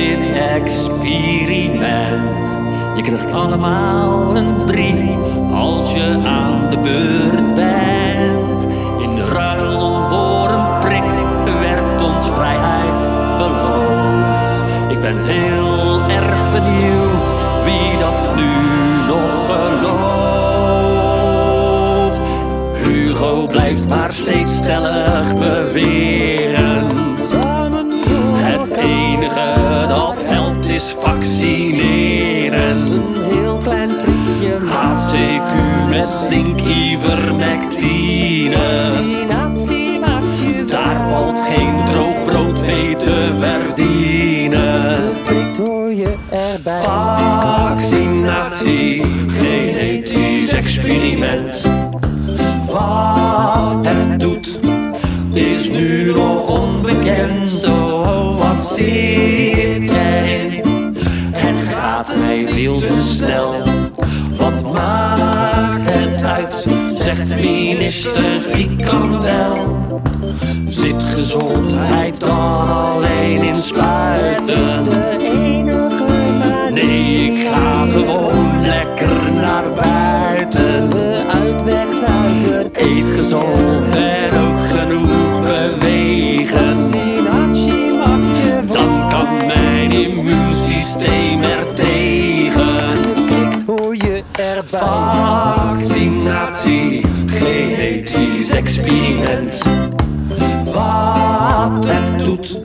dit 0.00 0.32
experiment. 0.32 2.58
Je 2.96 3.02
krijgt 3.02 3.32
allemaal 3.32 4.36
een 4.36 4.64
brief 4.66 5.38
als 5.52 5.92
je 5.92 6.18
aan 6.26 6.68
de 6.70 6.78
beurt 6.78 7.54
bent. 7.54 8.68
In 8.98 9.18
ruil 9.18 10.08
voor 10.08 10.50
een 10.50 10.78
prik 10.80 11.02
werd 11.60 12.02
ons 12.02 12.26
vrijheid 12.26 13.08
beloofd. 13.38 14.62
Ik 14.88 15.00
ben 15.00 15.24
heel 15.24 16.00
erg 16.08 16.52
benieuwd 16.52 17.34
wie 17.64 17.98
dat 17.98 18.34
nu 18.36 18.52
nog 19.06 19.46
gelooft. 19.46 20.10
Hugo 22.74 23.46
blijft 23.46 23.88
maar 23.88 24.12
steeds 24.12 24.56
stellig 24.56 25.38
beweren. 25.38 26.19
Is 30.80 30.94
vaccineren. 30.98 32.76
Een 32.76 33.22
heel 33.32 33.56
klein 33.56 33.88
prikje 33.88 34.58
HCQ 34.66 35.52
met 35.88 36.08
zink, 36.28 36.60
ivermectine. 36.60 38.56
vaccinatie 38.56 39.98
maakt 39.98 40.38
je 40.42 40.64
Daar 40.64 41.08
valt 41.10 41.40
geen 41.40 41.84
droog 41.84 42.24
brood 42.24 42.66
mee 42.66 42.96
te 42.96 43.34
verdienen. 43.38 44.98
Prikt 45.24 45.56
hoor 45.56 45.92
je 45.92 46.14
erbij. 46.30 46.82
Vaccinatie, 46.82 49.02
genetisch 49.28 50.52
experiment. 50.52 51.62
Wat 52.66 53.86
het 53.86 54.20
doet, 54.20 54.58
is 55.32 55.70
nu 55.70 56.12
nog 56.12 56.48
onbekend. 56.48 57.68
Oh, 57.68 58.38
wat 58.38 58.72
zit 58.74 59.29
veel 62.38 62.78
te 62.78 63.02
snel. 63.02 63.54
Wat 64.36 64.72
maakt 64.72 65.82
het 65.84 66.24
uit? 66.24 66.64
Zegt 66.92 67.34
minister 67.34 68.22
Frikandel. 68.22 70.00
Zit 70.68 71.02
gezondheid 71.02 72.20
dan 72.20 72.68
alleen 72.68 73.42
in 73.42 73.62
spuiten? 73.62 74.84
De 74.84 75.16
enige 75.20 76.04
manier. 76.38 76.72
Nee, 76.72 77.32
ik 77.32 77.48
ga 77.48 77.86
gewoon 77.90 78.60
lekker 78.62 79.32
naar 79.32 79.74
buiten. 79.74 80.90
De 80.90 81.22
uitweg 81.42 81.86
naar 82.06 82.56
het 82.56 82.70
Eet 82.72 83.14
gezond 83.16 83.94
en 83.94 84.30
ook 84.38 84.78
genoeg 84.78 85.40
bewegen. 85.40 86.70
Dan 88.72 89.08
kan 89.08 89.46
mijn 89.46 89.92
immuunsysteem 89.92 91.42
er 91.42 91.59
experiment. 98.60 99.58
Wat 100.64 101.84
het 101.86 102.24
doet, 102.24 102.58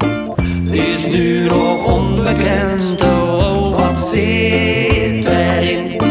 is 0.71 1.07
nu 1.07 1.45
nog 1.45 1.85
onbekend. 1.85 3.02
Oh, 3.03 3.77
wat 3.77 4.09
zit 4.11 5.25
erin? 5.25 6.02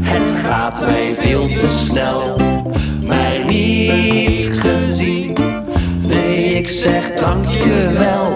Het 0.00 0.44
gaat 0.44 0.80
mij 0.80 1.14
veel 1.18 1.42
te 1.42 1.68
snel, 1.84 2.36
mij 3.00 3.44
niet 3.46 4.50
gezien. 4.50 5.36
Nee, 6.00 6.44
ik 6.44 6.68
zeg 6.68 7.10
dankjewel. 7.14 8.34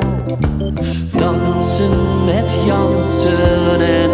Dansen 1.16 2.24
met 2.24 2.52
Jansen 2.66 3.80
en 3.80 4.05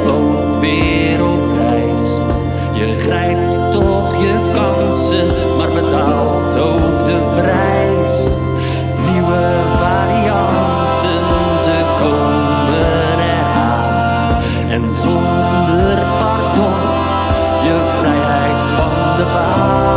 baan. 19.24 19.90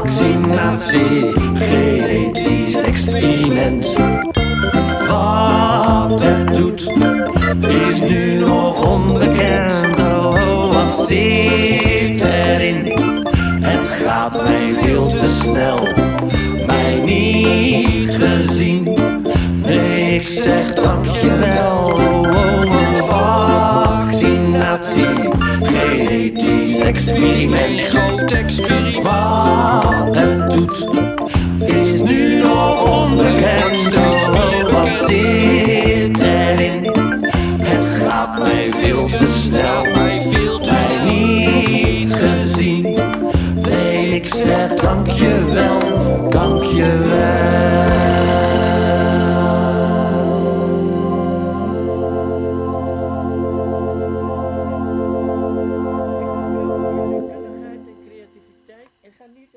Vaccinatie, 0.00 1.32
genetisch 1.54 2.82
experiment. 2.82 3.86
Wat 5.08 6.20
het 6.20 6.46
doet, 6.56 6.92
is 7.68 8.00
nu 8.02 8.38
nog 8.38 8.92
onbekend. 8.92 9.98
Oh, 9.98 10.72
wat 10.72 11.06
zit 11.08 12.20
erin? 12.22 12.98
Het 13.60 13.86
gaat 14.04 14.42
mij 14.42 14.72
veel 14.82 15.08
te 15.08 15.28
snel, 15.28 15.76
ik 20.20 20.26
zeg 20.26 20.72
dankjewel. 20.72 21.92
Oh, 21.92 22.68
vaccinatie, 24.08 25.06
genetisch 25.62 26.80
experiment. 26.80 27.80
Groot 27.80 28.30
experiment. 28.30 28.79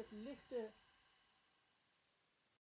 het 0.03 0.11
lichte 0.11 0.73